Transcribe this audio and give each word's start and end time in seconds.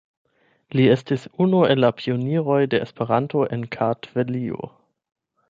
Li 0.77 0.85
estis 0.93 1.25
unu 1.45 1.59
el 1.73 1.81
la 1.85 1.91
pioniroj 1.99 2.57
de 2.73 2.81
Esperanto 2.87 3.45
en 3.59 3.69
Kartvelio. 3.77 4.73